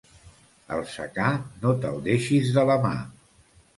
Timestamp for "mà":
2.87-2.95